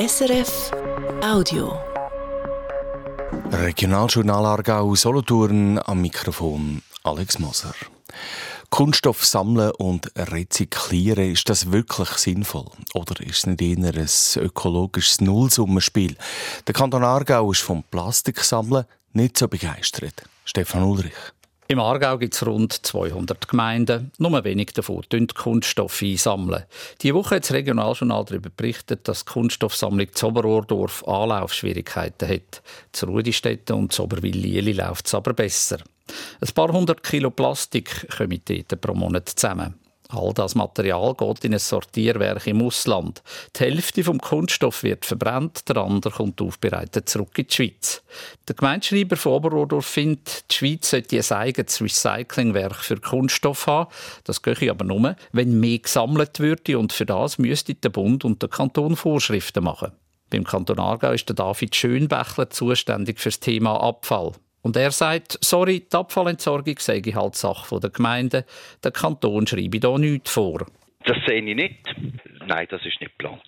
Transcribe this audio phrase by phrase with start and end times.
[0.00, 0.70] SRF
[1.22, 1.78] Audio.
[3.52, 7.74] Regionaljournal Aargau Solothurn am Mikrofon Alex Moser.
[8.70, 12.70] Kunststoff sammeln und rezyklieren, ist das wirklich sinnvoll?
[12.94, 14.08] Oder ist es nicht eher ein
[14.42, 16.16] ökologisches Nullsummenspiel?
[16.66, 20.22] Der Kanton Aargau ist vom Plastiksammeln nicht so begeistert.
[20.46, 21.12] Stefan Ulrich.
[21.70, 24.10] Im Aargau gibt es rund 200 Gemeinden.
[24.18, 26.64] Nur wenig davon sammeln Kunststoffe einsammeln.
[27.00, 32.62] Diese Woche hat das Regionaljournal darüber berichtet, dass die Kunststoffsammlung zu Oberohrdorf Anlaufschwierigkeiten hat.
[32.90, 35.78] Zu Rudistätten und zu Oberwil-Lieli läuft es aber besser.
[36.40, 39.74] Ein paar hundert Kilo Plastik kommen dort pro Monat zusammen.
[40.12, 43.22] All das Material geht in ein Sortierwerk im Ausland.
[43.56, 48.02] Die Hälfte vom Kunststoff wird verbrannt, der andere kommt aufbereitet zurück in die Schweiz.
[48.48, 53.90] Der Gemeindeschreiber von Oberrodorf findet, die Schweiz sollte ein eigenes Recyclingwerk für Kunststoff haben.
[54.24, 58.42] Das gehe aber nur, wenn mehr gesammelt würde und für das müsste der Bund und
[58.42, 59.92] der Kanton Vorschriften machen.
[60.30, 64.32] Beim Kanton Aargau ist der David Schönbächler zuständig für das Thema Abfall.
[64.62, 68.44] Und er sagt, sorry, die Abfallentsorgung sei halt Sache der Gemeinde.
[68.84, 70.66] Der Kanton schreibe da nichts vor.
[71.04, 71.78] Das sehe ich nicht.
[72.46, 73.42] Nein, das ist nicht geplant.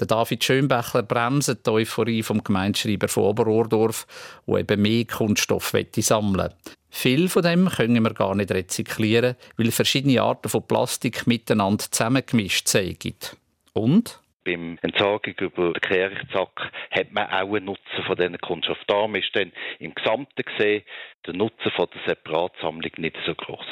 [0.00, 4.06] Der David Schönbächler bremst die Euphorie vom Gemeindeschreiber von Oberohrdorf,
[4.46, 6.54] der eben mehr Kunststoff sammeln
[6.88, 12.68] Viel von dem können wir gar nicht rezyklieren, weil verschiedene Arten von Plastik miteinander zusammengemischt
[12.68, 13.36] sind.
[13.72, 14.20] Und?
[14.48, 18.78] Beim Entsorgung über den Kehrichtsack hat man auch einen Nutzen von diesen Kunststoff.
[18.86, 20.82] Darum ist dann im Gesamten gesehen
[21.26, 23.66] der Nutzen von der Separatsammlung nicht so groß.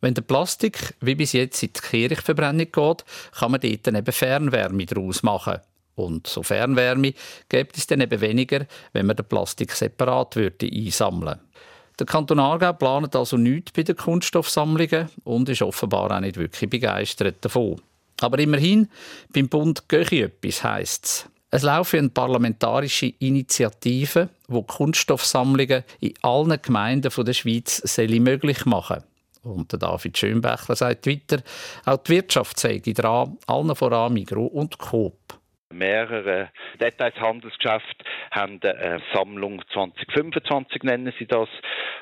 [0.00, 3.04] Wenn der Plastik wie bis jetzt in die Kirchverbrennung geht,
[3.38, 5.58] kann man dort eben Fernwärme daraus machen.
[5.96, 7.12] Und so Fernwärme
[7.48, 11.40] gibt es dann eben weniger, wenn man den Plastik separat würde einsammeln
[11.98, 16.70] Der Kanton Aargau plant also nichts bei den Kunststoffsammlungen und ist offenbar auch nicht wirklich
[16.70, 17.82] begeistert davon.
[18.20, 18.88] Aber immerhin,
[19.32, 21.30] beim Bund gehe etwas, heisst es.
[21.50, 29.02] Es laufen parlamentarische Initiative, die Kunststoffsammlungen in allen Gemeinden der Schweiz möglich machen
[29.42, 31.42] und der David Schönbächler sagt weiter,
[31.86, 35.16] auch die Wirtschaft sei dran, allen voran Migro und Coop.
[35.70, 41.48] Mehrere Detailshandelsgeschäfte haben eine Sammlung 2025, nennen sie das,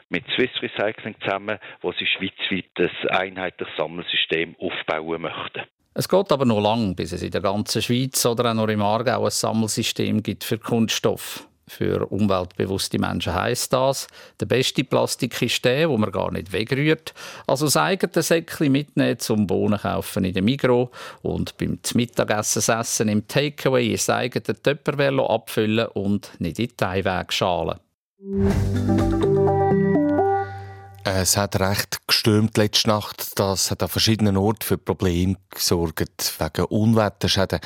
[0.09, 2.71] mit Swiss Recycling zusammen, wo sie schweizweit
[3.11, 5.63] ein einheitliches Sammelsystem aufbauen möchten.
[5.99, 8.83] Es geht aber noch lang, bis es in der ganzen Schweiz oder auch noch im
[8.83, 11.49] Aargau ein Sammelsystem gibt für Kunststoff.
[11.69, 14.07] Für umweltbewusste Menschen heisst das,
[14.39, 17.15] der beste Plastik ist der, wo man gar nicht wegrührt.
[17.47, 20.91] Also das eigene Säckchen mitnehmen zum Bohnen kaufen in der Migro
[21.23, 27.81] und beim Mittagessen essen im Takeaway das eigene Töppervelo abfüllen und nicht in die Einwegschalen.
[31.19, 33.41] Es hat recht gestürmt letzte Nacht.
[33.41, 36.35] Das hat an verschiedenen Orten für Probleme gesorgt.
[36.39, 37.61] Wegen Unwetterschäden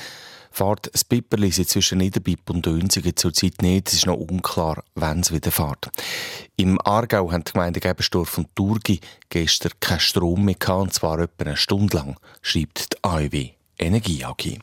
[0.52, 3.88] fährt das Pipperli zwischen Niederbipp und Dönsigen zurzeit nicht.
[3.88, 5.90] Es ist noch unklar, wann es wieder fährt.
[6.54, 9.00] Im Aargau haben die Gemeinden Gebenstorf und Turgi
[9.30, 13.48] gestern keinen Strom mehr gehabt, und zwar etwa eine Stunde lang, schreibt die AEW
[13.80, 14.60] Energie AG.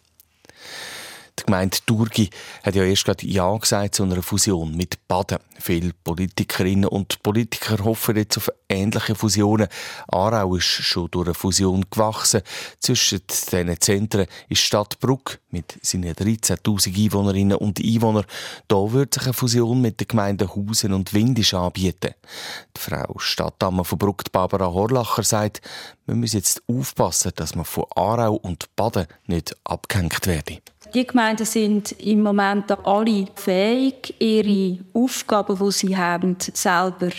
[1.40, 2.30] Die Gemeinde Durgi
[2.64, 5.38] hat ja erst gerade Ja gesagt zu einer Fusion mit Baden.
[5.60, 9.68] Viele Politikerinnen und Politiker hoffen jetzt auf ähnliche Fusionen.
[10.08, 12.42] Aarau ist schon durch eine Fusion gewachsen.
[12.80, 18.26] Zwischen diesen Zentren ist Stadt Bruck mit seinen 13.000 Einwohnerinnen und Einwohnern.
[18.68, 22.14] Da wird sich eine Fusion mit den Gemeinden Hausen und Windisch anbieten.
[22.76, 25.62] Die Frau Stadtdame von Bruck, Barbara Horlacher, sagt,
[26.06, 30.60] wir müssen jetzt aufpassen, dass man von Aarau und Baden nicht abgehängt werden.
[30.94, 37.10] Die Gemeinden sind im Moment alle fähig, ihre Aufgaben, die sie haben, selber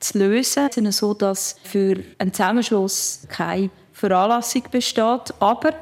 [0.00, 0.68] zu lösen.
[0.70, 5.34] Es ist so, dass für einen Zusammenschluss keine Veranlassung besteht.
[5.40, 5.72] Aber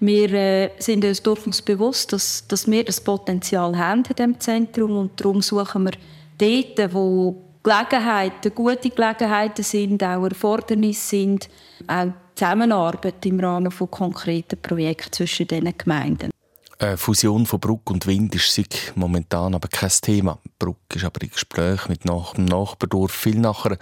[0.00, 4.96] wir äh, sind uns durchaus bewusst, dass, dass wir das Potenzial haben in diesem Zentrum
[4.96, 5.92] und darum suchen wir
[6.38, 11.48] dort, wo Gelegenheiten, gute Gelegenheiten sind, auch Erfordernisse sind,
[11.86, 16.29] auch Zusammenarbeit im Rahmen von konkreten Projekten zwischen diesen Gemeinden.
[16.80, 18.58] Eine Fusion von Bruck und Wind ist
[18.94, 20.38] momentan aber kein Thema.
[20.58, 23.76] Bruck ist aber in Gespräch mit dem Nachbardorf viel nachher.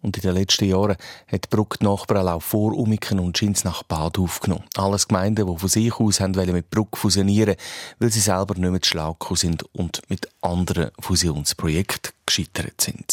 [0.00, 3.82] Und in den letzten Jahren hat Bruck die Nachbarn auch vor Umiken und Schins nach
[3.82, 4.62] Bad aufgenommen.
[4.76, 7.56] Alles Gemeinden, die von sich aus haben mit Bruck fusionieren
[7.98, 13.12] weil sie selber nicht mehr zu schlau sind und mit anderen Fusionsprojekten gescheitert sind.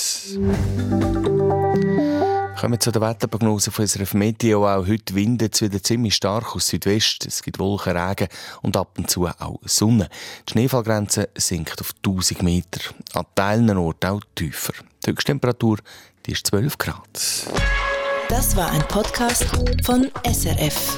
[2.63, 4.65] Kommen wir zu der Wetterprognose von unserer Meteo.
[4.65, 7.25] Auch heute windet es wieder ziemlich stark aus Südwest.
[7.25, 8.29] Es gibt Wolken, Regen
[8.61, 10.07] und ab und zu auch Sonne.
[10.47, 12.79] Die Schneefallgrenze sinkt auf 1000 Meter.
[13.15, 14.71] An Teilen Orten auch tiefer.
[15.05, 15.79] Die Höchsttemperatur
[16.25, 17.49] die ist 12 Grad.
[18.29, 19.45] Das war ein Podcast
[19.83, 20.97] von SRF.